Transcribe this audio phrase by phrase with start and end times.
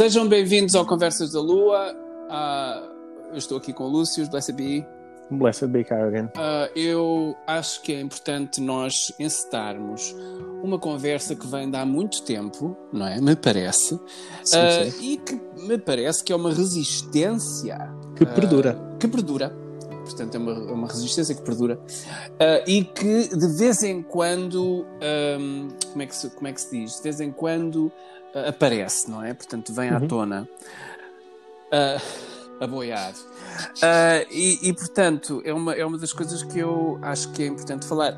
[0.00, 1.92] Sejam bem-vindos ao Conversas da Lua.
[1.92, 4.82] Uh, eu estou aqui com o Lúcio, Blessed Be.
[5.30, 6.30] Blessed be Carrigan.
[6.38, 10.16] Uh, eu acho que é importante nós encetarmos
[10.62, 13.20] uma conversa que vem de há muito tempo, não é?
[13.20, 14.00] Me parece.
[14.42, 15.12] Sim, Uh, sim.
[15.12, 17.76] e que me parece que é uma resistência
[18.16, 18.80] Que perdura.
[18.98, 19.54] que perdura.
[20.06, 21.78] Portanto, é uma, é uma resistência que perdura.
[22.66, 26.70] E que de vez em quando, ahm, como, é que se, como é que se
[26.70, 26.96] diz?
[26.96, 27.92] De vez em quando
[28.34, 29.34] aparece, não é?
[29.34, 30.08] Portanto, vem à Uhum.
[30.08, 30.48] tona.
[31.72, 31.98] Ah,
[32.60, 33.12] a boiar.
[33.82, 37.46] Ah, e, e, portanto, é uma, é uma das coisas que eu acho que é
[37.46, 38.12] importante falar.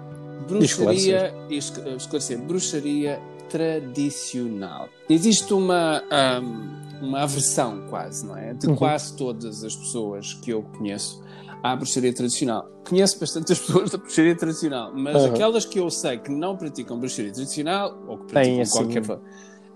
[0.49, 1.95] Bruxaria, esclarecer.
[1.97, 4.89] esclarecer, bruxaria tradicional.
[5.09, 8.53] Existe uma, ahm, uma aversão quase, não é?
[8.55, 8.77] De Uhum.
[8.77, 11.23] quase todas as pessoas que eu conheço
[11.63, 12.69] à bruxaria tradicional.
[12.89, 15.27] Conheço bastantes pessoas da bruxaria tradicional, mas Uhum.
[15.33, 19.05] aquelas que eu sei que não praticam bruxaria tradicional, ou que Tem, praticam assim, qualquer,
[19.05, 19.21] fo-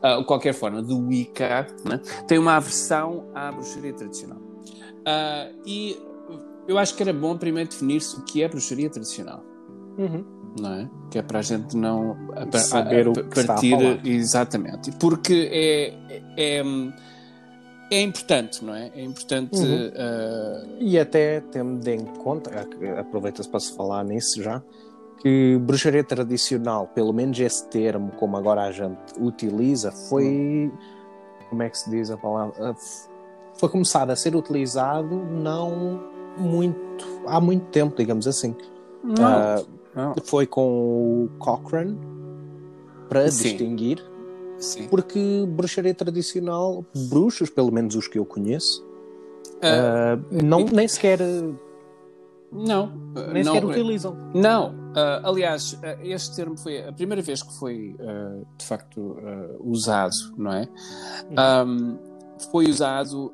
[0.03, 2.01] ah, qualquer forma de Wicca, né?
[2.27, 4.39] têm uma aversão à bruxaria tradicional.
[5.07, 5.97] Ah, e
[6.69, 9.43] eu acho que era bom primeiro definir-se o que é bruxaria tradicional
[9.99, 10.25] Uhum.
[10.61, 10.91] não é?
[11.11, 14.91] Que é para a gente não a- Saber a- o que está a partir exatamente,
[14.99, 15.95] porque é,
[16.37, 16.63] é
[17.89, 18.91] é importante, não é?
[18.97, 19.93] É importante Uhum.
[19.97, 22.51] ah, E até tendo em conta,
[22.99, 24.61] aproveita-se para se falar nisso já,
[25.27, 30.71] que bruxaria tradicional, pelo menos esse termo, como agora a gente utiliza, foi.
[31.51, 32.55] Como é que se diz a palavra?
[32.61, 32.75] Ah,
[33.55, 36.01] Foi começado a ser utilizado não
[36.39, 37.05] muito.
[37.27, 38.55] há muito tempo, digamos assim.
[39.03, 39.63] não, Ah,
[39.97, 41.99] não, foi com o Cochrane
[43.09, 43.43] para Sim.
[43.43, 44.05] distinguir
[44.59, 44.87] sim.
[44.87, 48.87] porque bruxaria tradicional, bruxos, pelo menos os que eu conheço,
[49.61, 51.19] Ah, ah, não, nem sequer,
[52.53, 52.93] não,
[53.33, 54.17] nem não, sequer utilizam.
[54.33, 59.19] Não, ah, aliás, ah, este termo foi a primeira vez que foi ah, de facto
[59.61, 60.69] usado, não é?
[61.37, 61.99] Ahm,
[62.51, 63.33] foi usado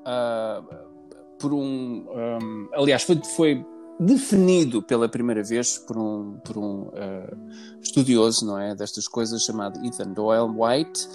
[1.38, 2.06] por um.
[2.14, 3.66] ahm, aliás, foi, foi
[3.98, 7.36] definido pela primeira vez por um, por um ah,
[7.80, 8.74] estudioso, não é?
[8.74, 11.08] Destas coisas, chamado Ethan Doyle White,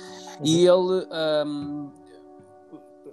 [0.44, 1.06] e ele.
[1.12, 1.90] ahm,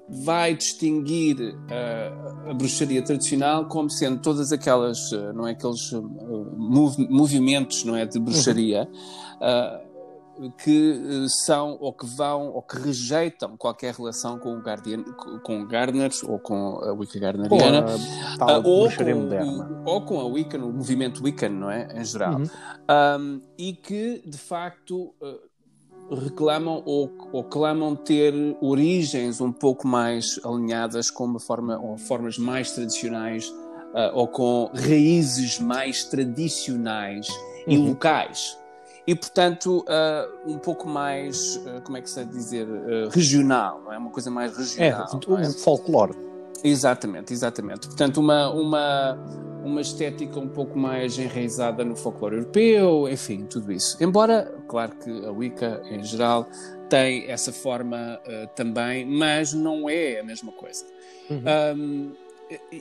[0.08, 6.00] vai distinguir ah, a bruxaria tradicional como sendo todas aquelas, ah, não é, aqueles ah,
[6.00, 8.88] mov- movimentos, não é, de bruxaria
[9.40, 9.80] ah,
[10.58, 15.04] que eh, são ou que vão ou que rejeitam qualquer relação com o Guardian,
[15.44, 20.20] com o Gardner ou com a Wicca Gardneriana a tal ah, ou, com, ou com
[20.20, 21.86] a Wiccan, o movimento Wiccan, não é?
[21.94, 22.40] Em geral.
[22.40, 22.48] Uhum.
[22.90, 25.38] Um, e que de facto uh,
[26.10, 32.38] reclamam ou, ou clamam ter origens um pouco mais alinhadas com uma forma ou formas
[32.38, 37.26] mais tradicionais uh, ou com raízes mais tradicionais
[37.66, 37.88] e Uhum.
[37.88, 38.58] locais
[39.06, 42.66] e portanto uh, um pouco mais uh, como é que se dizer
[43.10, 45.48] regional é uma coisa mais É, regional é?
[45.48, 46.23] o folclore.
[46.64, 47.86] Exatamente, exatamente.
[47.86, 49.18] Portanto, uma, uma,
[49.62, 54.02] uma estética um pouco mais enraizada no folclore europeu, enfim, tudo isso.
[54.02, 56.48] Embora, claro que a Wicca, em geral,
[56.88, 60.84] tem essa forma eh, também, mas não é a mesma coisa.
[61.28, 61.42] Uhum.
[61.76, 62.12] Um,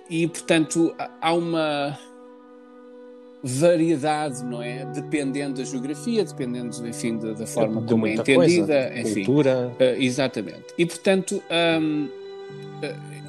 [0.10, 1.98] e, e, portanto, há- uma
[3.44, 4.86] variedade, não é?
[4.86, 8.36] Dependendo da geografia, dependendo, enfim, da, da forma como é entendida,
[8.92, 9.00] coisa.
[9.00, 9.26] enfim.
[9.26, 9.74] Cultura.
[9.80, 10.66] Uh, exatamente.
[10.78, 11.44] E portanto,
[11.82, 12.23] um, uh,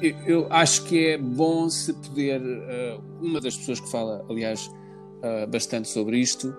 [0.01, 2.41] eu, eu acho que é bom se poder.
[2.41, 4.67] uh, uma das pessoas que fala, aliás,
[5.23, 6.55] uh, bastante sobre isto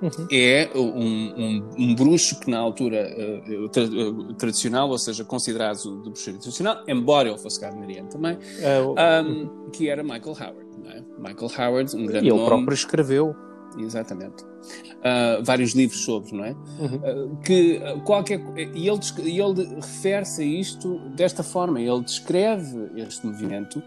[0.00, 0.28] Uhum.
[0.30, 3.12] é um, um, um bruxo que, na altura
[3.48, 8.38] uh, tra- uh, tradicional, ou seja, considerado de bruxaria tradicional, embora ele fosse gardneriano também,
[8.86, 10.68] o- um, que era Michael Howard.
[10.86, 11.02] É?
[11.18, 12.46] Michael Howard, um grande e ele nome.
[12.46, 13.34] próprio escreveu.
[13.76, 14.42] Exatamente.
[14.42, 16.50] Uh, vários livros sobre, não é?
[16.50, 17.32] Uhum.
[17.32, 23.26] Uh, que uh, qualquer e ele, ele refere-se a isto desta forma ele descreve este
[23.26, 23.82] movimento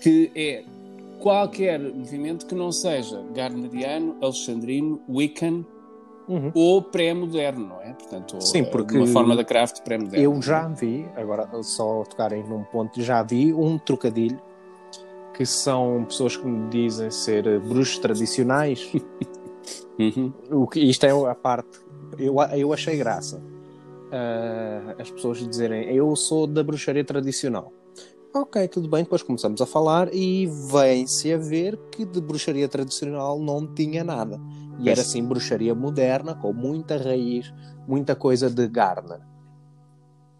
[0.00, 0.64] que é
[1.18, 5.64] qualquer movimento que não seja gardneriano, alexandrino, wiccan
[6.28, 6.50] Uhum.
[6.54, 7.92] ou pré-moderno, não é?
[7.92, 10.24] Portanto, Sim, porque uma forma da craft pré-moderna.
[10.24, 14.40] Eu já vi, agora só tocarem num ponto, já vi um trocadilho
[15.36, 18.90] que são pessoas que me dizem ser bruxos tradicionais.
[19.98, 20.30] Uhum.
[20.50, 21.80] O que, isto é a parte.
[22.18, 23.42] Eu, eu achei graça.
[24.12, 27.72] Ah, as pessoas dizerem eu sou da bruxaria tradicional.
[28.34, 33.38] Ok, tudo bem, depois começamos a falar e vem-se a ver que de bruxaria tradicional
[33.38, 34.38] não tinha nada.
[34.78, 37.52] E era assim bruxaria moderna, com muita raiz,
[37.88, 39.20] muita coisa de Garner.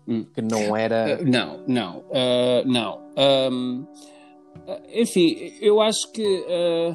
[0.07, 0.27] Hum.
[0.35, 1.19] Que não era.
[1.21, 3.01] Uh, não, não, uh, não.
[3.17, 4.16] Um, uh,
[4.93, 6.93] enfim, eu acho que uh,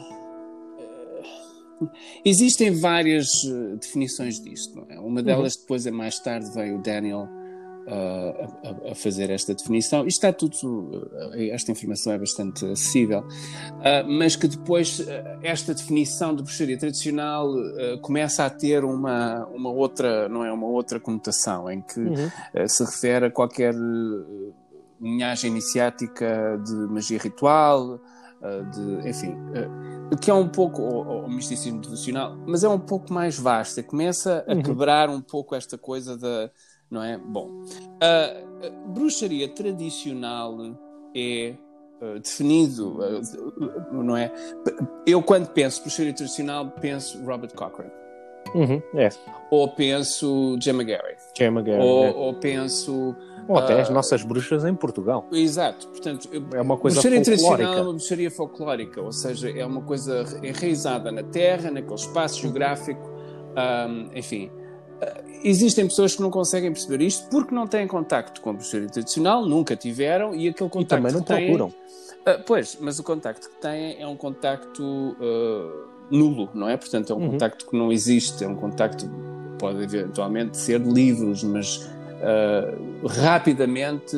[1.83, 1.89] uh,
[2.25, 4.85] existem várias uh, definições disto.
[4.89, 4.99] É?
[4.99, 7.27] Uma delas depois é mais tarde veio o Daniel
[7.87, 10.05] a, a, fazer esta definição.
[10.05, 11.09] Isto está tudo,
[11.51, 15.05] esta informação é bastante acessível, uh, mas que depois uh,
[15.41, 20.67] esta definição de bruxaria tradicional uh, começa a ter uma, uma outra, não é, uma
[20.67, 22.67] outra conotação, em que uhum.
[22.67, 23.73] se refere a qualquer
[25.01, 27.99] linhagem iniciática de magia ritual,
[28.71, 29.35] de, enfim,
[30.19, 34.43] que é um pouco, o, o misticismo devocional, mas é um pouco mais vasto, começa
[34.47, 34.63] a uhum.
[34.63, 36.49] quebrar um pouco esta coisa da
[36.91, 37.17] não é?
[37.17, 37.63] Bom,
[38.01, 40.57] a, bruxaria tradicional
[41.15, 41.55] é
[42.01, 44.29] uh, definido, uh, não é?
[45.07, 48.00] Eu quando penso bruxaria tradicional penso Robert Cochrane.
[48.53, 49.09] Uhum, é.
[49.49, 51.15] Ou penso Gemma Gary.
[51.37, 51.63] Gemma.
[51.79, 52.11] Ou, é.
[52.11, 53.15] ou penso
[53.47, 55.27] ou até uh, as nossas bruxas em Portugal.
[55.31, 57.25] Exato, portanto, é uma coisa bruxaria folclórica.
[57.25, 62.39] tradicional é uma bruxaria folclórica, ou seja, é uma coisa enraizada na terra, naquele espaço
[62.41, 63.09] geográfico,
[63.51, 64.49] um, enfim,
[65.43, 69.45] existem pessoas que não conseguem perceber isto porque não têm contacto com a bruxaria tradicional,
[69.45, 71.73] nunca tiveram, e aquele contacto e também não procuram.
[72.23, 76.77] Têm, uh, pois, mas o contacto que têm é um contacto uh, nulo, não é?
[76.77, 77.31] Portanto, é um uhum.
[77.31, 79.09] contacto que não existe, é um contacto
[79.57, 84.17] pode eventualmente ser de livros, mas uh, rapidamente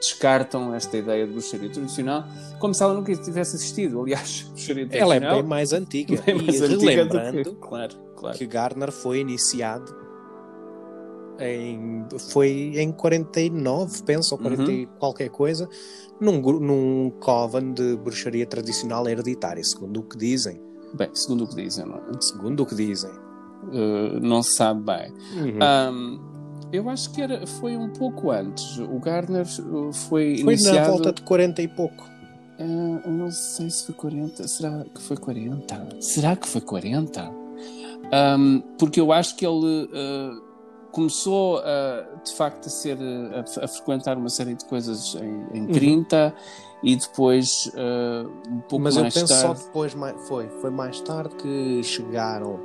[0.00, 2.24] descartam esta ideia de bruxaria tradicional,
[2.58, 4.02] como se ela nunca tivesse existido.
[4.02, 5.12] Aliás, bruxaria tradicional...
[5.16, 6.20] Ela é bem mais antiga.
[6.26, 8.36] Bem mais e antiga relembrando que, claro, claro.
[8.36, 10.04] que Gardner foi iniciado
[11.38, 14.86] em, foi em 49, penso, ou 40 uhum.
[14.98, 15.68] qualquer coisa,
[16.20, 20.60] num, num coven de bruxaria tradicional hereditária, segundo o que dizem.
[20.94, 22.20] Bem, segundo o que dizem, não é?
[22.20, 23.10] Segundo o que dizem.
[23.10, 25.12] Uh, não se sabe bem.
[25.32, 25.58] Uhum.
[25.92, 26.34] Um,
[26.72, 28.78] eu acho que era, foi um pouco antes.
[28.78, 30.76] O Gardner uh, foi, foi iniciado...
[30.76, 32.04] na volta de 40 e pouco.
[32.58, 34.46] Uh, não sei se foi 40.
[34.46, 36.00] Será que foi 40?
[36.00, 37.30] Será que foi 40?
[38.12, 40.43] Um, porque eu acho que ele uh,
[40.94, 45.66] começou a, de facto a ser a, a, frequentar uma série de coisas em, em
[45.66, 46.32] 30 uhum.
[46.84, 49.60] e depois uh, um pouco Mas mais eu penso tarde...
[49.60, 49.96] só depois
[50.28, 52.60] foi foi mais tarde que chegaram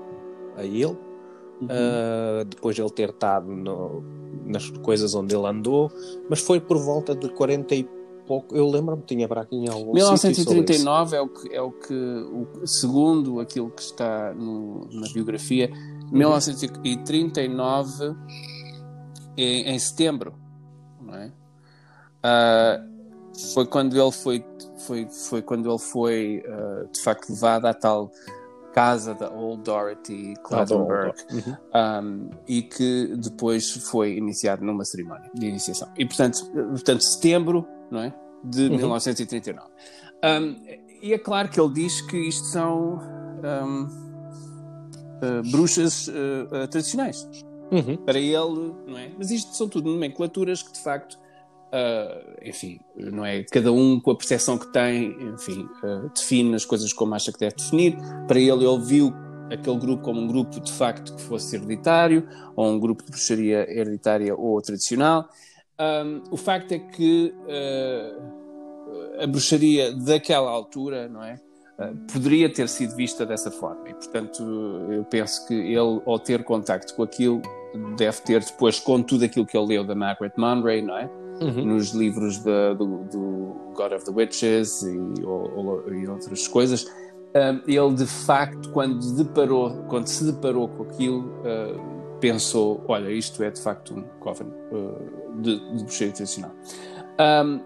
[0.55, 1.65] a ele uhum.
[1.65, 4.03] uh, depois de ele ter estado no,
[4.45, 5.91] nas coisas onde ele andou
[6.29, 7.89] mas foi por volta de 40 e
[8.27, 11.93] pouco eu lembro-me tinha para aqui em algum 1939 é o que é o que
[11.95, 15.71] o, segundo aquilo que está no, na biografia
[16.11, 18.15] 1939,
[19.37, 20.35] em, em setembro,
[21.13, 21.31] é?
[22.19, 22.83] Uh,
[23.53, 24.45] foi quando ele foi,
[24.85, 28.11] foi, foi quando ele foi uh, de facto levado à tal
[28.73, 31.57] casa da Old Dorothy Clattenburg uhum.
[31.73, 35.89] um, e que depois foi iniciado numa cerimónia de iniciação.
[35.97, 38.13] E portanto, portanto setembro, não é?
[38.43, 38.77] De uhum.
[38.77, 39.67] 1939.
[40.23, 40.55] Um,
[41.01, 42.99] e é claro que ele diz que isto são
[43.43, 44.08] um,
[45.21, 47.27] uh, bruxas uh, tradicionais.
[47.71, 47.97] Uhum.
[47.97, 49.11] Para ele, não é?
[49.17, 51.19] Mas isto são tudo nomenclaturas que de facto,
[52.43, 53.43] enfim, não é?
[53.43, 55.69] Cada um com a percepção que tem, enfim,
[56.15, 57.95] define as coisas como acha que deve definir.
[58.27, 59.13] Para ele, ele viu
[59.51, 63.71] aquele grupo como um grupo de facto que fosse hereditário, ou um grupo de bruxaria
[63.71, 65.29] hereditária ou tradicional.
[65.79, 71.39] Um, o facto é que uh, a bruxaria daquela altura, não é?
[71.79, 73.87] Eh, poderia ter sido vista dessa forma.
[73.89, 74.43] E, portanto,
[74.91, 77.41] eu penso que ele, ao ter contacto com aquilo,
[77.97, 81.09] deve ter depois, com tudo aquilo que ele leu da Margaret Monroe, não é?
[81.41, 81.65] Uhum.
[81.65, 86.85] Nos livros de, do, do, God of the Witches e, ou, ou, e outras coisas,
[87.33, 93.41] um, ele de facto, quando, deparou, quando se deparou com aquilo, uh, pensou: olha, isto
[93.41, 96.51] é de facto um coven uh, de, de bruxaria tradicional.
[97.21, 97.61] Um,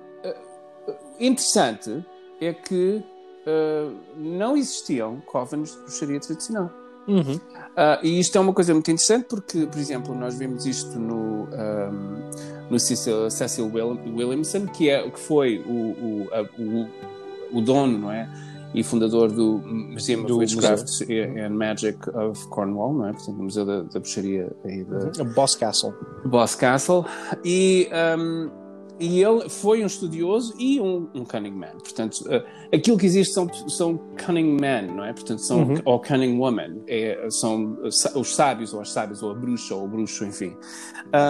[1.20, 2.06] interessante
[2.40, 3.04] é que
[3.48, 6.72] uh, não existiam covens de bruxaria tradicional.
[7.08, 7.36] Uhum.
[7.36, 11.44] Uh, e isto é uma coisa muito interessante porque, por exemplo, nós vimos isto no,
[11.46, 17.98] um, no Cecil, Cecil Williamson, que, é, que foi o, o, a, o, o dono,
[17.98, 18.30] não é?
[18.74, 21.46] E fundador do Museum do of Witchcraft Museu.
[21.46, 23.12] and Magic of Cornwall, não é?
[23.12, 25.24] Portanto, o Museu da, da Bruxaria da...
[25.24, 25.34] Uhum.
[25.34, 25.94] Boss Castle.
[26.26, 27.06] Boss Castle.
[27.44, 27.90] E...
[28.18, 28.63] Um,
[29.00, 31.78] e ele foi um estudioso e um, um cunning man.
[31.82, 35.14] Portanto, uh, aquilo que existe são, são cunning men, não é?
[35.14, 35.82] Portanto, são, uhum.
[35.84, 39.88] ou cunning women, é, são os sábios, ou as sábias, ou a bruxa, ou o
[39.88, 40.56] bruxo, enfim,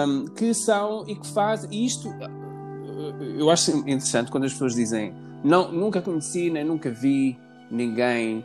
[0.06, 2.08] um, que são e que fazem isto.
[2.08, 7.38] Uh, eu acho interessante quando as pessoas dizem não, nunca conheci nem nunca vi
[7.70, 8.44] ninguém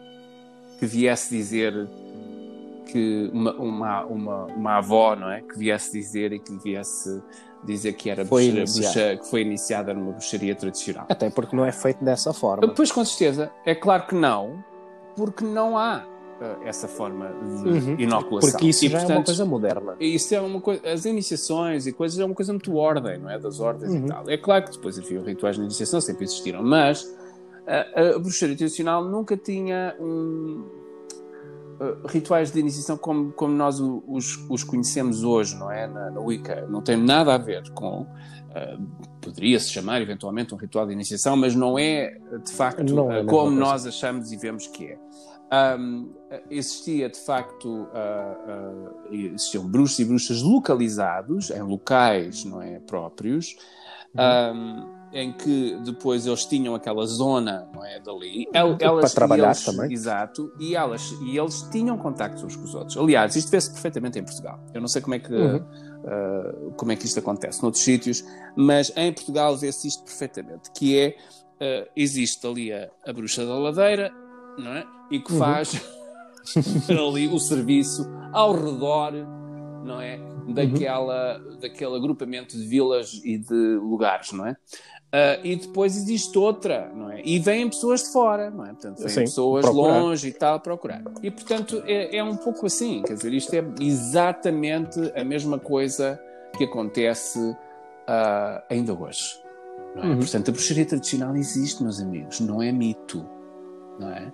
[0.79, 1.87] que viesse dizer
[2.91, 5.41] que uma, uma, uma, uma avó, não é?
[5.41, 7.21] Que viesse dizer e que viesse
[7.63, 11.05] dizer que era foi bruxa, bruxa, que foi iniciada numa bruxaria tradicional.
[11.09, 12.67] Até porque não é feito dessa forma.
[12.73, 13.51] Pois, com certeza.
[13.65, 14.63] É claro que não,
[15.15, 16.05] porque não há.
[16.39, 17.27] uh, essa forma
[17.63, 17.95] de uhum.
[17.99, 18.51] inoculação.
[18.51, 19.95] Porque isso e, já portanto, é uma coisa moderna.
[19.99, 23.37] Isso é uma coisa, as iniciações e coisas é uma coisa muito ordem, não é?
[23.37, 24.05] Das ordens uhum.
[24.05, 24.29] e tal.
[24.29, 27.05] É claro que depois havia rituais de iniciação, sempre existiram, mas
[27.67, 30.65] a, a bruxaria tradicional nunca tinha um,
[31.79, 35.87] uh, rituais de iniciação como, como nós os, os conhecemos hoje, não é?
[35.87, 36.67] Na, na Wicca.
[36.67, 38.01] Não tem nada a ver com.
[38.01, 43.51] Uh, Poderia-se chamar eventualmente um ritual de iniciação, mas não é de facto é como
[43.51, 44.99] nós achamos e vemos que é.
[45.51, 46.13] Um,
[46.49, 53.57] existia de facto uh, existiam bruxos e bruxas localizados em locais não é próprios
[54.15, 54.55] uhum.
[54.55, 59.65] um, em que depois eles tinham aquela zona não é dali elas, para trabalhar eles,
[59.65, 63.71] também exato e elas e eles tinham contactos uns com os outros aliás isto vê-se
[63.71, 65.57] perfeitamente em Portugal eu não sei como é que uhum.
[65.57, 68.23] uh, como é que isto acontece noutros sítios
[68.55, 71.17] mas em Portugal vê-se isto perfeitamente que é
[71.93, 74.13] existe ali a, a bruxa da ladeira
[74.57, 75.39] não é e que uhum.
[75.39, 75.81] faz
[76.89, 79.13] ali o serviço ao redor,
[79.83, 80.19] não é?
[80.47, 81.59] Daquela, uhum.
[81.59, 84.57] daquele agrupamento de vilas e de lugares, não é?
[85.09, 87.23] Uh, e depois existe outra, não é?
[87.25, 88.69] E vêm pessoas de fora, não é?
[88.69, 89.99] Portanto, vêm Sim, pessoas procurar.
[90.01, 91.01] longe e tal procurar.
[91.23, 96.19] E portanto é, é, um pouco assim, quer dizer, isto é exatamente a mesma coisa
[96.55, 99.41] que acontece uh, ainda hoje.
[99.95, 100.05] É?
[100.05, 100.17] Uhum.
[100.17, 103.25] Portanto, a bruxaria tradicional existe, meus amigos, não é mito,
[103.99, 104.31] não é?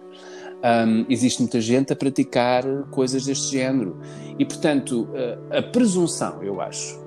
[0.88, 3.98] Um, existe muita gente a praticar coisas deste género.
[4.38, 5.08] E, portanto,
[5.51, 7.00] a, a presunção, eu acho,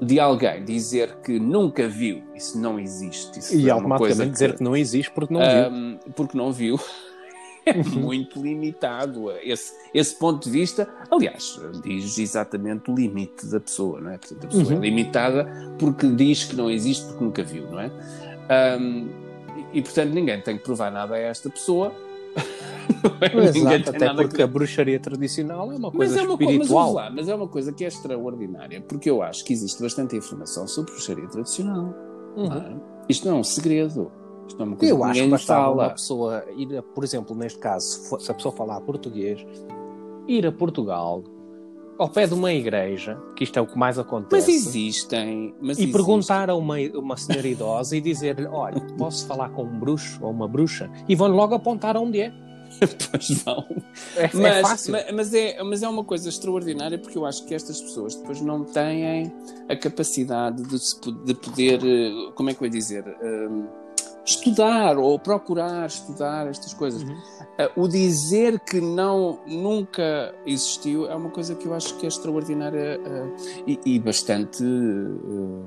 [0.00, 3.38] de alguém dizer que nunca viu, isso não existe.
[3.38, 6.12] Isso e é automaticamente que, dizer que não existe porque não um, viu.
[6.14, 6.80] Porque não viu.
[7.66, 10.86] É muito limitado esse, esse ponto de vista.
[11.10, 14.18] Aliás, diz exatamente o limite da pessoa, não é?
[14.18, 14.84] Portanto, a pessoa é uhum.
[14.84, 17.90] é limitada porque diz que não existe porque nunca viu, não é?
[18.78, 19.08] Um,
[19.72, 21.90] e, portanto, ninguém tem que provar nada a esta pessoa
[23.54, 24.42] Exato, até porque que...
[24.42, 26.88] a bruxaria tradicional é uma coisa mas é uma espiritual.
[26.88, 29.82] Co mas, lá, mas é uma coisa que é extraordinária, porque eu acho que existe
[29.82, 31.94] bastante informação sobre bruxaria tradicional.
[32.36, 32.48] Uhum.
[32.50, 32.76] Ah,
[33.08, 34.10] isto não é um segredo.
[34.46, 35.82] Isto não é uma coisa eu que acho que bastava fala.
[35.82, 39.44] uma pessoa ir, a, por exemplo, neste caso, se a pessoa falar português,
[40.28, 41.24] ir a Portugal,
[41.98, 44.34] ao pé de uma igreja, que isto é o que mais acontece.
[44.34, 45.54] Mas existem.
[45.60, 45.92] Mas e existe.
[45.92, 50.30] perguntar a uma, uma senhora idosa e dizer-lhe: Olha, posso falar com um bruxo ou
[50.30, 50.90] uma bruxa?
[51.08, 52.32] E vão logo apontar onde é.
[53.10, 53.66] Pois vão.
[54.16, 54.92] É, é mas, é fácil.
[54.92, 58.40] Mas, mas, é, mas é uma coisa extraordinária porque eu acho que estas pessoas depois
[58.40, 59.32] não têm
[59.68, 60.76] a capacidade de,
[61.24, 63.66] de poder, eh, como é que eu ia dizer, um,
[64.24, 67.02] estudar ou procurar estudar estas coisas.
[67.02, 67.12] Uhum.
[67.14, 72.08] Uh, o dizer que não nunca existiu é uma coisa que eu acho que é
[72.08, 75.64] extraordinária uh, e, e, bastante uh,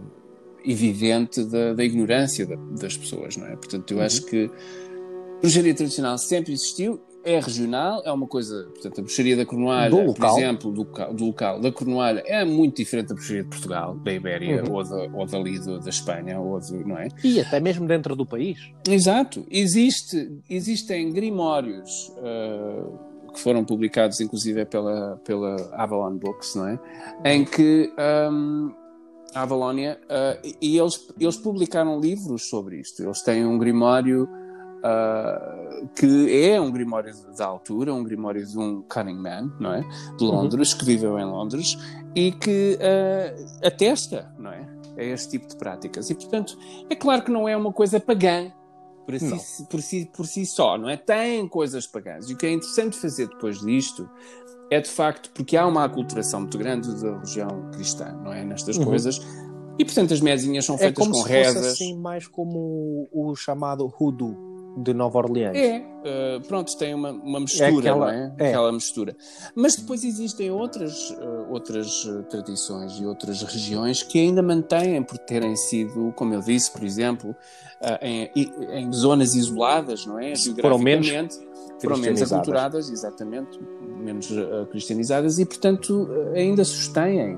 [0.66, 3.56] evidente da, da ignorância da, das pessoas, não é?
[3.56, 4.04] Portanto, eu uhum.
[4.04, 4.52] acho que
[5.42, 10.14] bruxaria tradicional sempre existiu, é regional, é uma coisa, portanto, a bruxaria da Cornualha, do
[10.14, 14.14] por exemplo, do, do, local da Cornualha é muito diferente da bruxaria de Portugal, da
[14.14, 14.74] Ibéria uhum.
[14.74, 17.10] ou, da, ou dali do, da Espanha, ou não é?
[17.24, 18.58] E até mesmo dentro do país.
[18.88, 19.46] Exato.
[19.52, 26.80] Existe, existem grimórios uh, que foram publicados, inclusive, pela, pela Avalon Books, não é?
[27.26, 27.92] Em que.
[28.32, 28.74] Um,
[29.36, 33.04] a Avalónia, uh, e eles, eles publicaram livros sobre isto.
[33.04, 34.28] Eles têm um grimório
[34.78, 39.82] Uh, que é um grimório da altura, um grimório de um Cunningman, não é?
[40.18, 40.32] De uhum.
[40.32, 40.80] Londres, uhum.
[40.80, 41.78] que viveu em Londres
[42.16, 44.68] e que uh, atesta, não é?
[44.98, 46.10] A este tipo de práticas.
[46.10, 46.58] E, portanto,
[46.90, 48.52] é claro que não é uma coisa pagã
[49.06, 50.98] por si, por si, por si só, não é?
[50.98, 52.30] Tem coisas pagãs.
[52.30, 54.10] E o que é interessante fazer depois disto
[54.70, 58.44] é, de facto, porque há uma aculturação muito grande da religião cristã, não é?
[58.44, 58.86] Nestas uhum.
[58.86, 59.20] coisas.
[59.80, 61.68] E, portanto, as mesinhas são feitas é como com se rezas.
[61.68, 64.47] Fosse assim mais como o, o chamado hoodoo
[64.78, 65.56] de Nova Orleans.
[65.56, 68.34] É, uh, pronto, tem uma, uma mistura, é aquela, não é?
[68.38, 68.50] é?
[68.50, 69.18] Aquela mistura.
[69.56, 75.18] Mas depois existem outras, uh, outras uh, tradições e outras regiões que ainda mantêm por
[75.18, 77.36] terem sido, como eu disse, por exemplo,
[78.02, 78.30] em,
[78.72, 80.34] em, zonas isoladas, não é?
[80.80, 81.42] Menos,
[81.82, 84.30] foram menos aculturadas, exatamente, menos
[84.72, 87.38] cristianizadas e, portanto, ainda sustêm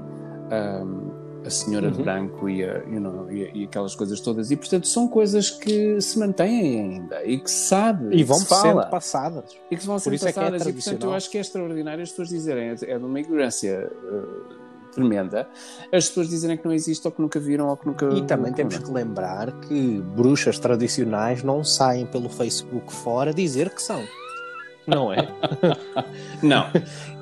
[1.45, 1.93] a senhora uhum.
[1.93, 4.51] de branco e, a, you know, e, e, aquelas coisas todas.
[4.51, 8.15] E, portanto, são coisas que se mantêm ainda e que se sabe.
[8.15, 8.85] E vão se sendo fala.
[8.87, 9.45] passadas.
[9.69, 10.61] E que vão sendo é é passadas.
[10.61, 13.19] É é e, portanto, eu acho que é extraordinário as pessoas dizerem, é de uma
[13.19, 13.91] ignorância.
[14.03, 15.47] Uh, tremenda,
[15.93, 18.09] as pessoas dizerem que não existe ou que nunca viram ou que nunca.
[18.13, 23.81] E também temos que lembrar que bruxas tradicionais não saem pelo Facebook fora dizer que
[23.81, 24.03] são.
[24.87, 25.27] Não é?
[26.41, 26.65] não.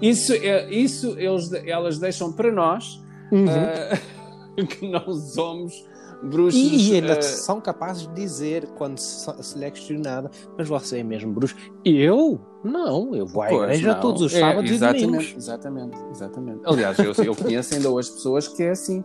[0.01, 3.01] Isso, é, isso eles, elas deixam para nós.
[3.31, 3.45] Uhum.
[3.45, 5.85] Uh, que não somos
[6.23, 6.59] bruxos.
[6.59, 9.29] E, e ainda uh, são capazes de dizer, quando se,
[9.63, 11.55] é questionada, mas você é mesmo bruxo?
[11.85, 12.39] Eu?
[12.63, 14.01] Não, eu vou à Pois, igreja não.
[14.01, 15.33] todos os É, sábados e exatamente, domingos.
[15.37, 16.61] Exatamente, exatamente.
[16.65, 19.03] Aliás, eu, eu conheço ainda hoje pessoas que é assim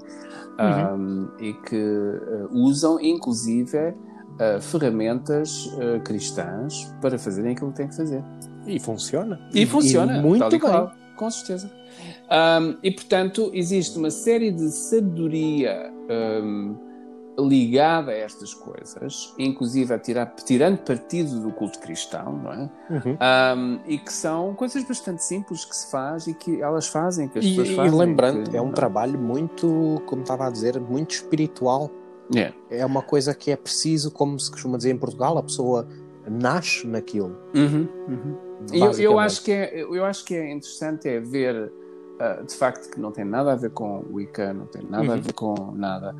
[0.58, 0.94] Uhum.
[0.94, 7.88] um, e que uh, usam, inclusive, uh, ferramentas uh, cristãs para fazerem aquilo que têm
[7.88, 8.22] que fazer.
[8.66, 9.40] E funciona.
[9.54, 10.60] E, funciona, muito tal e bem.
[10.60, 11.70] qual, com certeza.
[12.30, 15.92] Um, e, portanto, existe uma série de sabedoria
[16.42, 16.76] um,
[17.38, 22.70] ligada a estas coisas, inclusive a tirar, tirando partido do culto cristão, não é?
[22.90, 23.16] Uhum.
[23.56, 27.38] Um, e que são coisas bastante simples que se faz e que elas fazem, que
[27.38, 27.98] as E, pessoas e fazem.
[27.98, 31.90] lembrando, que- é um trabalho muito, como estava a dizer, muito espiritual.
[32.34, 32.52] É.
[32.70, 35.86] É uma coisa que é preciso, como se costuma dizer em Portugal, a pessoa
[36.30, 37.36] nasce naquilo.
[37.54, 38.36] Uhum, uhum.
[38.72, 41.72] Eu, eu, acho que é, eu acho que é interessante é ver,
[42.20, 45.12] ah, de facto, que não tem nada a ver com o Wicca, não tem nada
[45.12, 45.22] a Uhum.
[45.22, 46.14] ver com nada.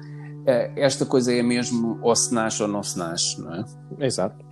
[0.47, 3.65] Ah, esta coisa é mesmo ou se nasce ou não se nasce, não é?
[4.07, 4.45] Exato.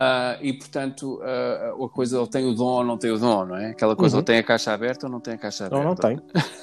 [0.00, 3.44] Ah, e portanto, ah, a coisa ou tem o dom ou não tem o dom,
[3.46, 3.70] não é?
[3.70, 4.20] Aquela coisa Uhum.
[4.20, 5.82] ou tem a caixa aberta ou não tem a caixa aberta.
[5.84, 6.18] Não, não tem.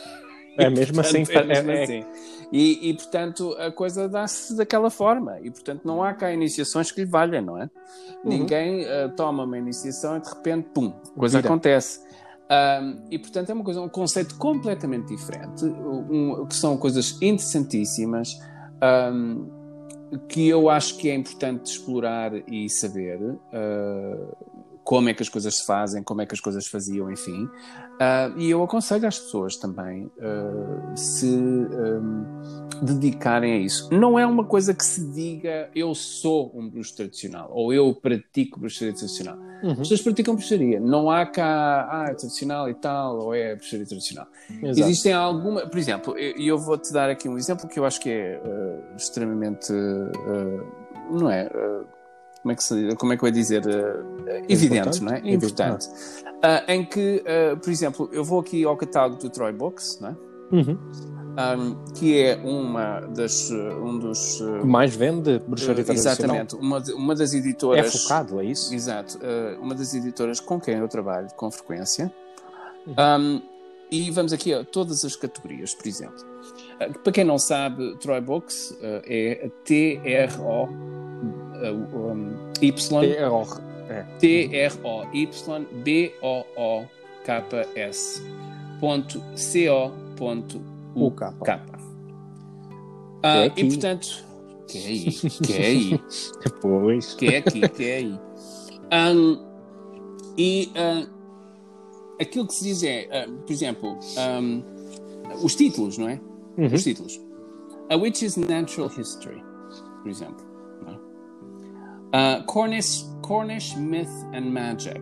[0.57, 1.23] É mesmo assim.
[1.23, 2.05] Portanto, é mesmo é- é- assim.
[2.51, 5.39] E, e, portanto, a coisa dá-se daquela forma.
[5.41, 7.63] E, portanto, não há cá iniciações que lhe valham, não é?
[7.63, 7.69] Uhum.
[8.25, 11.47] Ninguém ah, toma uma iniciação e, de repente, pum, a coisa Vira.
[11.47, 12.01] acontece.
[12.49, 18.39] Ahm, e, portanto, é uma coisa, um conceito completamente diferente, um- que são coisas interessantíssimas,
[18.81, 19.45] ahm,
[20.27, 23.19] que eu acho que é importante explorar e saber
[23.53, 24.17] ah,
[24.89, 27.47] como é que as coisas se fazem, como é que as coisas faziam, enfim.
[27.99, 32.25] Ah, e eu aconselho às pessoas também ah, se ahm,
[32.81, 33.87] dedicarem a isso.
[33.93, 38.59] Não é uma coisa que se diga eu sou um bruxo tradicional ou eu pratico
[38.59, 39.37] bruxaria tradicional.
[39.61, 39.73] Uhum.
[39.73, 40.79] As pessoas praticam bruxaria.
[40.79, 44.25] Não há cá, ah, é tradicional e tal, ou é bruxaria tradicional.
[44.49, 44.89] Exato.
[44.89, 47.99] Existem alguma, por exemplo, e eu, vou te dar aqui um exemplo que eu acho
[48.01, 49.71] que é eh, extremamente,
[51.11, 51.47] não é,
[52.41, 55.21] como é que se, como é que eu ia dizer, eh, evidente, não é?
[55.23, 55.87] Importante.
[56.41, 60.09] Ah, em que, eh, por exemplo, eu vou aqui ao catálogo do Troy Books, não
[60.09, 60.15] é?
[60.51, 60.77] Uhum.
[61.39, 66.35] Um, que é uma das, um dos, O que mais vende bruxaria eh, tradicional.
[66.35, 68.73] exatamente, uma, uma das É editoras, focado, é isso?
[68.73, 69.19] Exato.
[69.61, 72.11] uma das editoras com quem eu trabalho com frequência.
[72.87, 72.95] Uhum.
[72.97, 73.41] Um,
[73.91, 76.23] e vamos aqui a todas as categorias, por exemplo.
[76.79, 80.98] Uh, para quem não sabe, Troy Books uh, é T-R-O uh, um,
[82.61, 82.71] Y
[83.05, 84.05] É hor- é.
[90.95, 91.23] UK.
[93.23, 94.07] Ah, é e portanto,
[94.67, 95.99] que é aí, que é aí.
[96.61, 97.13] Pois.
[97.15, 98.19] que é aqui, que é aí.
[98.91, 99.37] Ahm,
[100.37, 101.05] e ahm,
[102.21, 104.61] aquilo que se diz é, ahm, por exemplo, ahm,
[105.43, 106.19] os títulos, não é?
[106.57, 106.73] Uhum.
[106.73, 107.19] Os títulos.
[107.89, 109.41] A Witch's Natural History,
[110.03, 110.45] por exemplo.
[112.13, 115.01] Ah, Cornish, Cornish Myth and Magic.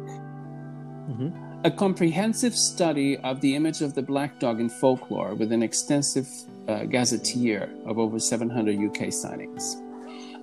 [1.10, 1.34] Uhum.
[1.64, 6.28] A comprehensive study of the image of the black dog in folklore with an extensive
[6.68, 9.78] uh, gazetteer of over 700 UK sightings.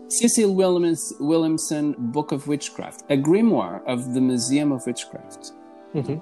[0.09, 5.53] Cecil Williams, Williamson Book of Witchcraft, a grimoire of the Museum of Witchcraft.
[5.95, 6.21] Uhum.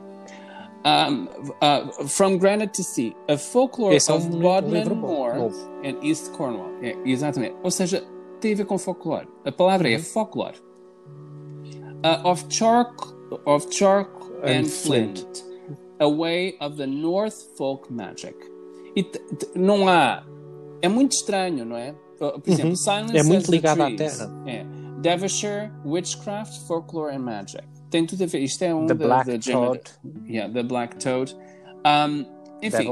[0.84, 1.28] Um,
[1.60, 5.82] uh, from Granite to Sea, a folklore é of Bodmin Moor novo.
[5.84, 6.70] and East Cornwall.
[6.82, 7.54] É, exatamente.
[7.62, 8.02] Ou seja,
[8.42, 9.26] tem a ver com folclore.
[9.44, 9.94] A palavra Uhum.
[9.94, 10.56] é folklore.
[12.04, 12.94] Uh, of chalk,
[13.46, 14.10] of chalk
[14.42, 15.18] and, And flint.
[15.20, 15.44] flint.
[16.00, 18.34] a way of the North folk magic.
[18.96, 19.06] E
[19.54, 20.24] não há.
[20.82, 21.94] É muito estranho, não é?
[22.18, 24.30] Por exemplo, Silence É muito ligado à terra.
[24.46, 24.64] É.
[25.00, 27.62] Devonshire, Witchcraft, Folklore and Magic.
[27.90, 28.40] Tem tudo a ver.
[28.40, 29.80] Isto é um The da, Black da Toad.
[30.28, 31.36] Yeah, The Black Toad.
[31.86, 32.26] Um,
[32.62, 32.88] enfim.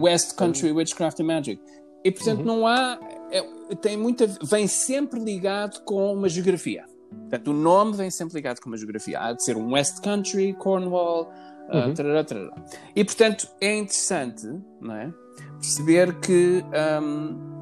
[0.00, 1.60] West Country Witchcraft and Magic.
[2.04, 2.44] E portanto Uhum.
[2.44, 2.98] não há.
[3.38, 4.26] É- tem muita.
[4.42, 6.84] Vem sempre ligado com uma geografia.
[7.10, 9.18] Portanto, o nome vem sempre ligado com uma geografia.
[9.20, 11.30] Há de ser um West Country, Cornwall,
[11.72, 11.94] uh, Uhum.
[11.94, 12.54] tarará, tarará.
[12.96, 14.46] E portanto é interessante,
[14.80, 15.12] não é?
[15.58, 16.64] Perceber que.
[17.02, 17.52] um,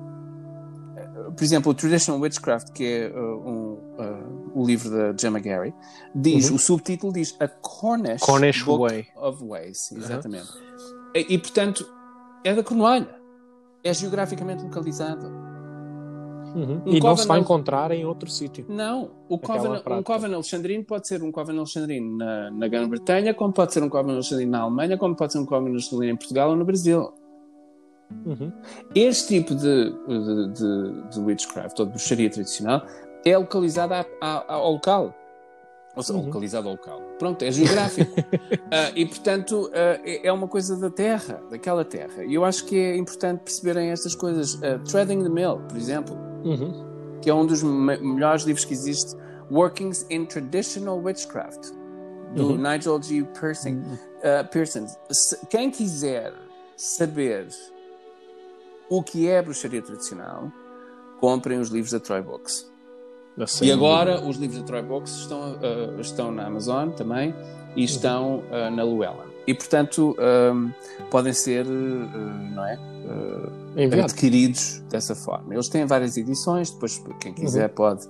[1.37, 5.72] por exemplo, o Traditional Witchcraft, que é uh, um, uh, o livro da Gemma Gary,
[6.14, 6.56] diz, Uhum.
[6.56, 9.06] o subtítulo diz A Cornish, Cornish Book Way.
[9.16, 10.48] of Ways, exatamente.
[11.14, 11.87] E, e, portanto,
[12.44, 13.14] é da Cornualha.
[13.85, 15.30] É geograficamente localizado.
[16.55, 16.83] Uhum.
[16.87, 18.65] Um E não se vai encontrar em outro sítio.
[18.69, 20.03] Não, o Coven, um.
[20.03, 24.15] Coven Alexandrino pode ser um Coven Alexandrino na, na Grã-Bretanha, como pode ser um Coven
[24.15, 27.13] Alexandrino na Alemanha, como pode ser um Coven Alexandrino em Portugal ou no Brasil.
[28.27, 28.53] Uhum.
[28.95, 32.85] Este tipo de, de, de, de witchcraft ou de bruxaria tradicional
[33.25, 35.15] é localizado à- à- ao local.
[35.97, 36.27] Ou seja, uhum.
[36.27, 37.01] localizado ao local.
[37.19, 38.21] Pronto, é geográfico.
[38.21, 38.25] uh,
[38.95, 42.25] e, portanto, uh, é uma coisa da terra, daquela terra.
[42.25, 44.55] E eu acho que é importante perceberem estas coisas.
[44.55, 47.18] Uh, Threading the Mill, por exemplo, uhum.
[47.20, 49.16] que é um dos me melhores livros que existe.
[49.50, 51.72] Workings in Traditional Witchcraft,
[52.37, 52.57] do uhum.
[52.57, 53.24] Nigel G.
[53.38, 53.70] Pearson.
[53.70, 53.98] Uhum.
[54.53, 54.87] Pearson.
[55.11, 56.33] Se, quem quiser
[56.76, 57.48] saber
[58.88, 60.53] o que é a bruxaria tradicional,
[61.20, 62.70] comprem os livros da Troy Books.
[63.38, 67.35] Assim, e agora os livros da Troy Books estão, uh, estão na Amazon também
[67.76, 69.30] e estão uh, na Llewellyn.
[69.46, 70.70] E portanto um,
[71.11, 72.79] podem ser uh, não é?
[74.03, 75.55] adquiridos dessa forma.
[75.55, 77.74] Eles têm várias edições, depois quem quiser uhum.
[77.74, 78.09] pode.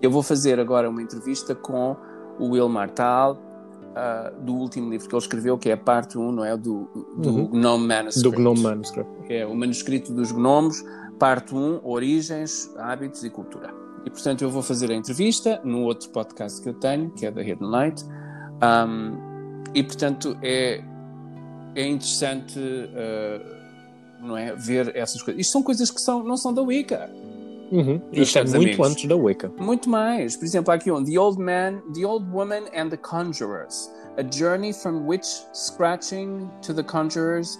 [0.00, 1.96] Eu vou fazer agora uma entrevista com
[2.38, 3.44] o Will Martal,
[3.88, 6.56] Uh, do último livro que ele escreveu, que é a parte 1, não é?
[6.56, 7.46] Do, do uhum.
[7.48, 8.30] Gnome Manuscript.
[8.30, 9.10] Do Gnome Manuscript.
[9.28, 10.84] É o manuscrito dos gnomos,
[11.18, 13.74] parte 1, Origens, Hábitos e Cultura.
[14.04, 17.30] E portanto eu vou fazer a entrevista no outro podcast que eu tenho, que é
[17.30, 18.04] da Hidden Light.
[18.62, 19.27] Um,
[19.74, 20.82] e portanto é,
[21.74, 23.58] é interessante uh,
[24.20, 25.40] não é, ver essas coisas.
[25.40, 27.10] Isto são coisas que são, não são da Wicca.
[27.70, 28.00] Uhum.
[28.12, 28.86] Isto é muito amigos.
[28.90, 29.52] antes da Wicca.
[29.58, 30.36] Muito mais.
[30.36, 33.90] Por exemplo, há aqui um The Old Man, The Old Woman and the Conjurers.
[34.16, 37.58] A journey from witch scratching to the conjurers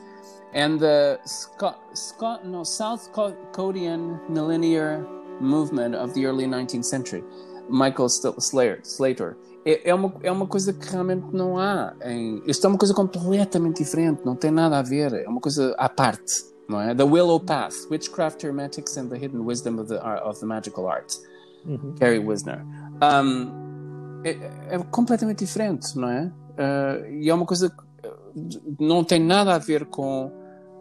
[0.55, 5.07] and the Scot, Scot no, South Codian millennial
[5.41, 7.23] movement of the early 19th century.
[7.69, 9.37] Michael Slater.
[9.69, 11.95] É, é, uma, é uma coisa que realmente não há.
[12.03, 15.75] Em, isto é uma coisa completamente diferente, não tem nada a ver, é uma coisa
[15.77, 16.43] à parte.
[16.67, 16.95] Não é?
[16.95, 21.13] The Willow Path, Witchcraft, Hermetics and the Hidden Wisdom of the, of the Magical Art.
[21.67, 21.95] Uhum.
[21.99, 22.65] Gary Wisner.
[23.03, 24.31] Um, é,
[24.75, 26.33] é, completamente diferente, não é?
[26.55, 27.77] Uh, e é uma coisa que
[28.81, 30.33] não tem nada a ver com.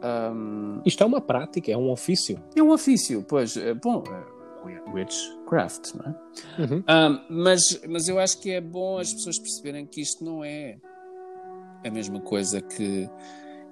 [0.01, 0.81] Um...
[0.85, 2.39] Isto é uma prática, é um ofício.
[2.55, 3.57] É um ofício, pois.
[3.57, 4.03] Eh, bom,
[4.93, 6.61] witchcraft, não é?
[6.61, 6.83] Uhum.
[6.87, 10.77] Um, mas, mas eu acho que é bom as pessoas perceberem que isto não é
[11.85, 13.09] a mesma coisa que.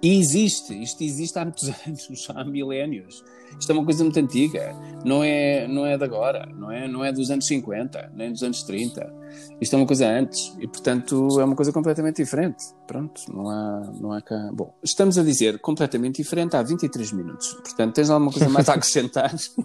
[0.02, 3.24] E existe, isto existe há muitos anos, há milénios.
[3.60, 7.06] Isto é uma coisa muito antiga, não é, não é de agora, não é, não
[7.06, 9.14] é dos anos 50, nem dos anos 30.
[9.62, 12.64] Isto é uma coisa antes e, portanto, é uma coisa completamente diferente.
[12.86, 14.50] Pronto, não há, não há cá.
[14.54, 17.54] Bom, estamos a dizer completamente diferente há 23 minutos.
[17.54, 19.34] Portanto, tens alguma coisa mais a acrescentar?
[19.34, 19.64] uh,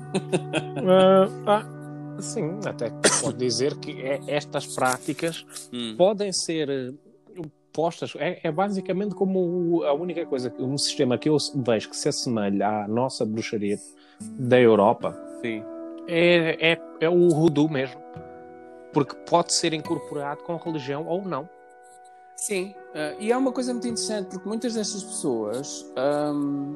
[1.47, 1.67] ah,
[2.21, 2.91] sim, até
[3.21, 5.95] pode dizer que é, estas práticas hum.
[5.97, 6.95] podem ser
[7.73, 8.15] postas.
[8.17, 12.85] É, é, basicamente como a única coisa, um sistema que eu vejo que se assemelha
[12.85, 13.79] à nossa bruxaria
[14.21, 15.17] da Europa.
[15.41, 15.63] Sim.
[16.07, 18.01] É, é, é o Voodoo mesmo.
[18.93, 21.49] Porque pode ser incorporado com religião ou não.
[22.41, 25.85] Sim, uh, e é uma coisa muito interessante porque muitas destas pessoas,
[26.35, 26.75] um,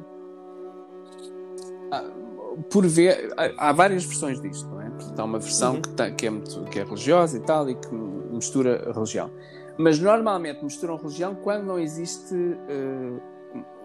[1.91, 4.89] uh, por ver, há, há, várias versões disto, não é?
[4.91, 5.81] Portanto, há uma versão uhum.
[5.81, 9.31] que, tá, que, é muito, que é religiosa e tal e que mistura a religião.
[9.77, 12.33] Mas normalmente misturam religião quando não existe.
[12.33, 13.21] Uh,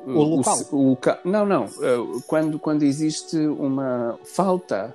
[0.07, 0.59] o local.
[0.72, 1.64] O, o, não, não.
[1.64, 4.94] Uh, quando, quando existe uma falta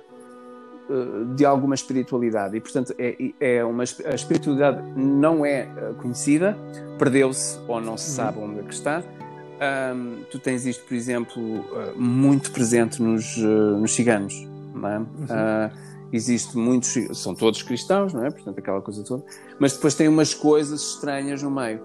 [0.88, 2.56] uh, de alguma espiritualidade.
[2.56, 5.68] E, portanto, é, é uma, a espiritualidade não é
[6.00, 6.56] conhecida,
[6.98, 9.02] perdeu-se ou não se sabe onde é que está.
[9.94, 11.42] Um, tu tens isto, por exemplo,
[11.96, 14.34] muito presente nos, nos ciganos.
[14.74, 14.98] Não é?
[14.98, 18.30] Uhum existe muitos, são todos cristãos, não é?
[18.30, 19.22] Portanto, aquela coisa toda,
[19.58, 21.80] mas depois tem umas coisas estranhas no meio,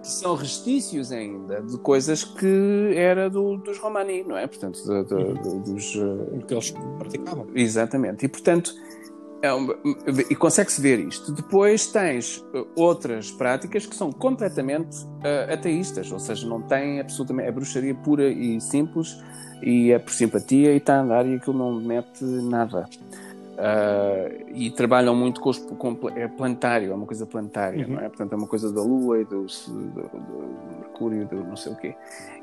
[0.00, 4.46] que são restícios ainda de coisas que era do, dos romani, não é?
[4.46, 5.34] Portanto, de, de, uhum.
[5.34, 5.94] de, dos.
[5.94, 7.46] Uh, que eles praticavam.
[7.54, 8.72] Exatamente, e portanto.
[9.42, 9.70] É um,
[10.28, 11.32] e consegue-se ver isto.
[11.32, 17.48] Depois tens uh, outras práticas que são completamente uh, ateístas, ou seja, não têm absolutamente.
[17.48, 19.16] É bruxaria pura e simples
[19.62, 22.86] e é por simpatia e está a andar e aquilo não mete nada.
[23.60, 27.94] Uh, e trabalham muito com, os, com é planetário, é uma coisa planetária, uhum.
[27.94, 28.08] não é?
[28.08, 31.76] Portanto, é uma coisa da Lua e do, do, do, Mercúrio, do não sei o
[31.76, 31.94] quê.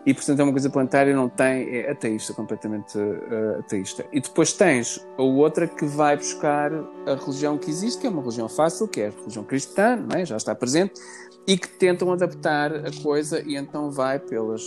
[0.05, 4.05] E, portanto, é uma coisa planetária, não tem, é ateísta, completamente uh, ateísta.
[4.13, 8.21] E depois tens a outra que vai buscar a religião que existe, que é uma
[8.21, 10.23] religião fácil, que é a religião cristã, não é?
[10.23, 11.01] já está presente,
[11.47, 14.61] e que tentam adaptar a coisa e então vai pelas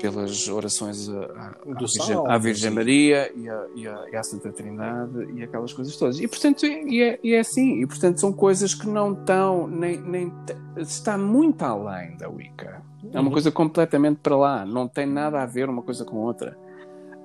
[0.00, 3.66] pelas orações à, Virgem, à Virgem Maria e à,
[4.10, 6.20] e, à, Santa Trindade e aquelas coisas todas.
[6.20, 10.00] E portanto e é, e é assim, e portanto são coisas que não estão nem,
[10.00, 10.32] nem
[10.76, 12.82] está muito além da Wicca.
[13.12, 13.32] É uma uhum.
[13.32, 16.56] coisa completamente para lá, não tem nada a ver uma coisa com outra.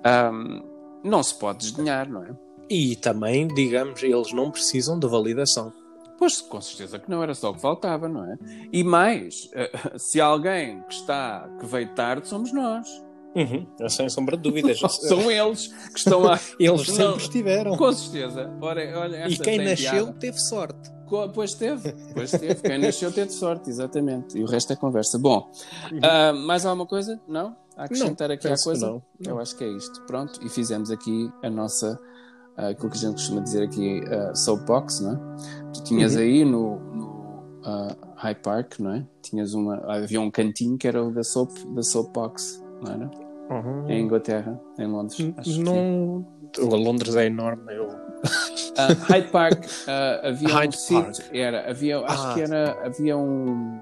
[0.06, 0.64] Um,
[1.04, 2.30] não se pode desdenhar, não é?
[2.70, 5.74] E também, digamos, eles não precisam de validação.
[6.22, 8.38] Pois, com certeza que não era só o que faltava, não é?
[8.72, 12.88] E mais, eh, se alguém que está, que veio tarde, somos nós.
[13.34, 14.80] Uhum, sem sombra de dúvidas.
[15.02, 16.40] São eles que estão lá.
[16.60, 17.76] eles sempre estiveram.
[17.76, 18.56] Com certeza.
[18.62, 20.20] Ora, olha, e quem nasceu piada.
[20.20, 20.92] teve sorte.
[21.34, 22.56] Pois teve, pois teve.
[22.62, 24.38] Quem nasceu teve sorte, exatamente.
[24.38, 25.18] E o resto é conversa.
[25.18, 25.52] Bom,
[25.92, 27.20] uh, mais alguma coisa?
[27.28, 27.58] Não?
[27.76, 28.86] A acrescentar não, aqui a coisa?
[28.86, 29.34] Não, não.
[29.34, 30.04] Eu acho que é isto.
[30.04, 32.00] Pronto, e fizemos aqui a nossa,
[32.58, 35.20] aquilo que a gente costuma dizer aqui, uh, soapbox, não é?
[35.74, 36.22] Tu tinhas uhum.
[36.22, 37.06] aí no, no
[37.66, 39.06] uh, High Park, não é?
[39.22, 43.12] Tinhas uma, havia um cantinho que era o da soap, da soapbox, não era?
[43.50, 43.90] Uhum.
[43.90, 45.18] Em Inglaterra, em Londres.
[45.38, 46.26] Acho não.
[46.52, 46.62] Que...
[46.62, 47.74] Londres é enorme.
[47.74, 47.88] Eu...
[47.88, 52.34] Uh, Hyde Park uh, havia Hyde um sítio, era, havia, acho ah.
[52.34, 53.80] que era, havia um,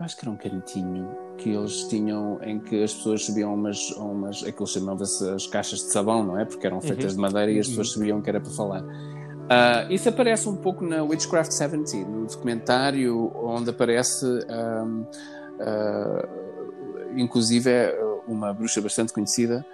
[0.00, 4.44] acho que era um cantinho que eles tinham em que as pessoas subiam umas, umas
[4.44, 6.44] aquilo chamava-se as caixas de sabão, não é?
[6.44, 7.16] Porque eram feitas uhum.
[7.16, 7.94] de madeira e as pessoas uhum.
[7.94, 8.82] sabiam que era para falar.
[8.82, 15.02] Uh, isso aparece um pouco na Witchcraft 70, no documentário onde aparece, um,
[15.60, 16.28] uh,
[17.16, 17.94] inclusive, é
[18.26, 19.64] uma bruxa bastante conhecida.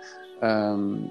[0.43, 1.09] Um,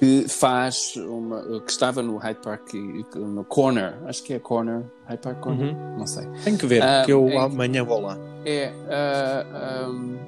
[0.00, 2.72] que faz uma que estava no Hyde Park
[3.14, 5.98] no Corner, acho que é Corner, Hyde Park Corner, uhum.
[5.98, 6.26] não sei.
[6.42, 8.16] Tem que ver, uh, que eu é, amanhã vou lá.
[8.46, 10.18] É, uh, um,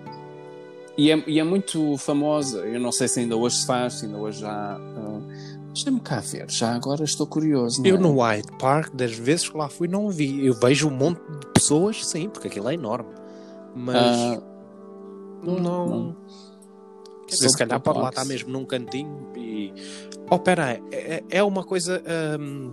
[0.99, 2.59] e é, e é muito famosa.
[2.67, 4.79] Eu não sei se ainda hoje se faz, se ainda hoje já.
[4.79, 5.23] Uh,
[5.73, 7.81] Deixa-me cá ver, já agora estou curioso.
[7.87, 7.99] eu é?
[7.99, 10.45] no Hyde Park, das vezes que lá fui, não vi.
[10.45, 13.09] Eu vejo um monte de pessoas, sim, porque aquilo é enorme.
[13.75, 14.37] Mas.
[14.37, 14.43] Uh,
[15.43, 15.59] não.
[15.59, 15.89] não.
[15.89, 16.17] não
[17.33, 19.73] Quer dizer, se calhar pode lá estar mesmo num cantinho e.
[20.31, 22.03] Oh, pera aí, é, é uma coisa.
[22.39, 22.73] Um...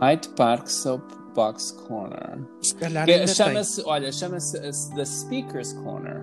[0.00, 2.38] Hyde Park Soapbox Corner.
[2.62, 4.58] Se calhar é, chama-se, olha, chama-se
[4.94, 6.22] The Speaker's Corner.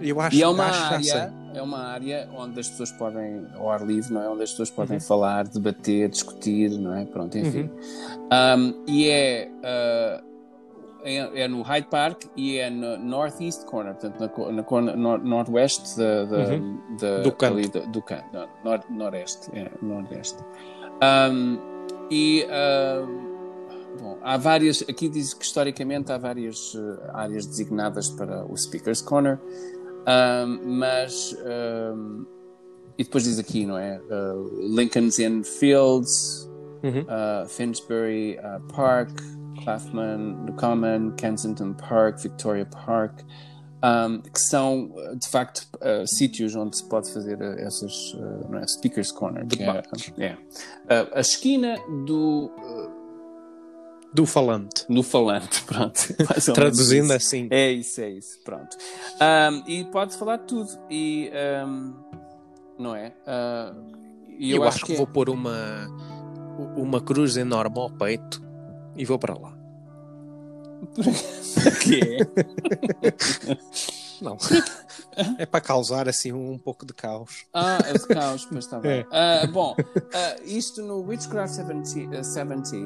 [0.00, 3.84] Eu acho, e é uma área, é uma área onde as pessoas podem, ao ar
[3.84, 4.28] livre, não é?
[4.28, 5.02] Onde as pessoas podem uhum.
[5.02, 7.04] falar, debater, discutir, não é?
[7.04, 7.62] Pronto, enfim.
[7.62, 8.74] Uhum.
[8.76, 10.27] Um, e é uh,
[11.02, 15.96] é, é, no Hyde Park e é no Northeast Corner, portanto, na, na nor, Northwest
[15.96, 16.80] da, da, uhum.
[17.00, 17.54] da, do canto.
[17.54, 20.38] Ali, do, do canto, nor, Nordeste, é, Nordeste.
[21.02, 21.58] Um,
[22.10, 22.46] e
[24.00, 29.02] bom, há várias, aqui diz que historicamente há várias uh, áreas designadas para o Speaker's
[29.02, 29.38] Corner,
[30.06, 31.36] um, mas
[31.94, 32.26] um,
[32.96, 34.00] e depois diz aqui, não é?
[34.10, 36.50] Uh, Lincoln's Inn Fields,
[36.82, 37.02] uhum.
[37.02, 38.38] uh, Finsbury
[38.74, 39.10] Park,
[39.62, 43.22] Clapham, The Common, Kensington Park, Victoria Park,
[43.82, 48.66] um, que são de facto uh, sítios onde se pode fazer uh, essas uh, é?
[48.66, 49.46] Speakers Corner.
[49.46, 50.36] Que é,
[50.88, 51.08] é.
[51.14, 52.50] a esquina do.
[54.12, 54.84] do falante.
[54.88, 56.00] Do falante, pronto.
[56.52, 57.46] Traduzindo assim.
[57.50, 58.76] É isso, é isso, pronto.
[59.20, 60.70] Um, e pode falar tudo.
[60.90, 61.30] E.
[61.64, 61.94] Um,
[62.78, 63.12] não é?
[64.38, 65.88] eu, eu, acho, que, que vou pôr uma,
[66.76, 68.47] uma cruz enorme ao peito
[68.98, 69.56] e vou para lá.
[71.62, 72.18] Porquê?
[74.20, 74.36] Não.
[75.36, 77.46] É para causar assim um pouco de caos.
[77.52, 79.06] Ah, é de caos, pois está bem.
[79.10, 79.44] É.
[79.44, 82.76] Uh, bom, uh, isto no Witchcraft 70, uh, 70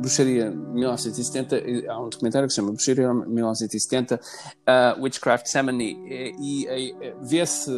[0.00, 4.20] Bruxaria 1970, há um documentário que se chama Bruxaria 1970,
[4.98, 7.70] Witchcraft 70, e, e vê-se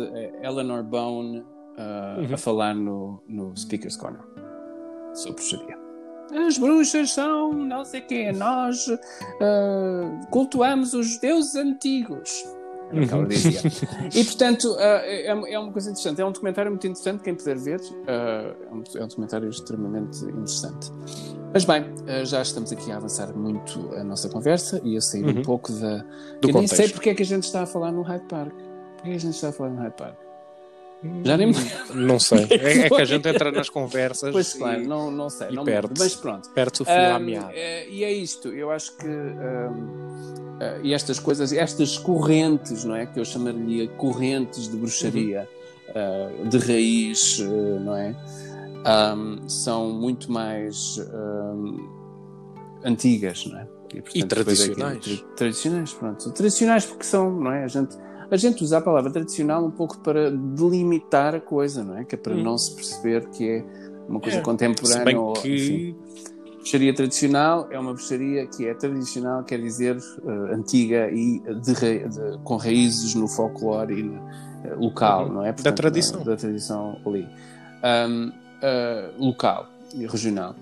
[0.42, 1.44] Eleanor Bone
[1.78, 2.34] uhum.
[2.34, 4.22] a falar no, no Speaker's Corner
[5.14, 5.85] sobre bruxaria
[6.32, 12.44] as bruxas são não sei quê, nós uh, cultuamos os deuses antigos.
[12.90, 13.28] Era o que ela uhum.
[13.28, 13.60] dizia.
[14.14, 16.20] e portanto, uh, é, é, uma coisa interessante.
[16.20, 17.80] É um documentário muito interessante, quem puder ver.
[17.80, 20.92] Uh, é, um, é, um, documentário extremamente interessante.
[21.52, 21.84] Mas bem,
[22.24, 25.40] já estamos aqui a avançar muito a nossa conversa e a sair uhum.
[25.40, 25.98] um pouco da.
[25.98, 26.54] Do Eu contexto.
[26.54, 28.52] nem sei porque é que a gente está a falar no Hyde Park.
[28.52, 30.25] Porquê é que a gente está a falar no Hyde Park?
[31.24, 31.52] Já nem
[31.94, 32.46] Não sei.
[32.50, 34.32] É, é, que a gente entra nas conversas.
[34.32, 35.50] Pois claro, não, não sei.
[35.50, 36.48] E não perde mas pronto.
[36.50, 37.52] Perde o fio um, à meada.
[37.52, 38.48] É, e é isto.
[38.48, 39.06] Eu acho que.
[39.06, 43.04] Um, Uh, e estas coisas, estas correntes, não é?
[43.04, 45.46] Que eu chamaria correntes de bruxaria
[45.94, 46.46] uhum.
[46.46, 48.16] uh, de raiz, uh, não é?
[49.14, 50.98] Um, são muito mais
[52.82, 53.68] antigas, não é?
[53.92, 54.96] E, portanto, e tradicionais.
[54.96, 56.30] Aqui, tradicionais, pronto.
[56.32, 57.64] Tradicionais porque são, não é?
[57.64, 57.94] A gente
[58.30, 62.04] a gente usa a palavra tradicional um pouco para delimitar a coisa, não é?
[62.04, 62.42] Que é para hum.
[62.42, 63.64] não se perceber que é
[64.08, 65.54] uma coisa é, contemporânea ou que...
[65.54, 65.96] enfim.
[66.56, 72.38] Bruxaria tradicional é uma bruxaria que é tradicional, quer dizer uh, antiga e de, de,
[72.42, 75.34] com raízes no folclore e uh, local, uhum.
[75.34, 75.52] não é?
[75.52, 76.18] Portanto, da tradição.
[76.24, 77.28] Da, da tradição ali.
[77.84, 80.56] Um, uh, local e regional.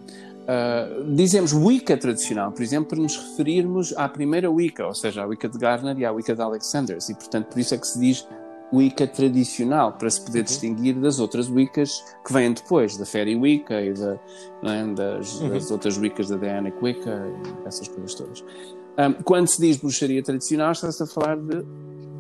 [0.45, 5.27] Uh, dizemos Wicca tradicional, por exemplo, para nos referirmos à primeira Wicca, ou seja, à
[5.27, 7.99] Wicca de Gardner e à Wicca de Alexanders, e portanto por isso é que se
[7.99, 8.29] diz
[8.71, 10.45] Wicca tradicional, para se poder uhum.
[10.45, 14.19] distinguir das outras Wiccas que vêm depois, da Fairy Wicca e da,
[14.65, 15.49] é, das, uhum.
[15.49, 17.23] das, outras Wiccas da Dianic Wicca,
[17.65, 18.45] essas coisas todas.
[18.99, 21.65] Um, quando se diz bruxaria tradicional, está-se a falar de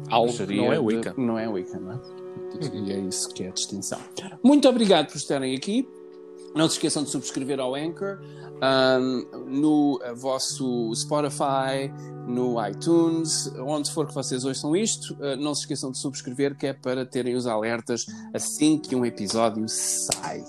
[0.09, 1.11] algo que não é Wicca.
[1.11, 1.95] De, não é Wicca, não é?
[1.95, 2.87] Uhum.
[2.87, 3.99] E é isso que é a distinção.
[4.43, 5.87] Muito obrigado por estarem aqui.
[6.55, 8.19] Não se esqueçam de subscrever ao Anchor
[8.63, 11.93] um, no vosso Spotify,
[12.27, 15.15] no iTunes, onde for que vocês ouçam isto.
[15.15, 19.05] Uh, não se esqueçam de subscrever, que é para terem os alertas assim que um
[19.05, 20.45] episódio sai.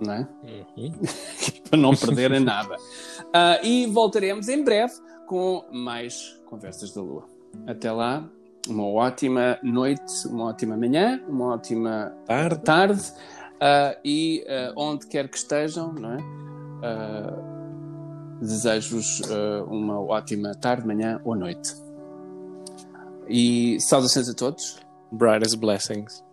[0.00, 0.28] Não é?
[0.76, 0.92] Uhum.
[1.70, 2.76] para não perderem nada.
[2.76, 4.92] Uh, e voltaremos em breve
[5.26, 7.24] com mais Conversas da Lua.
[7.66, 8.28] Até lá,
[8.68, 12.64] uma ótima noite, uma ótima manhã, uma ótima Tarde.
[12.64, 13.12] tarde
[13.54, 16.18] uh, e uh, onde quer que estejam, não é?
[16.18, 17.54] Uh,
[18.40, 19.22] Desejo-vos
[19.68, 21.72] uma ótima tarde, manhã ou noite.
[23.28, 24.80] E saudações a todos.
[25.10, 26.23] Brightest blessings.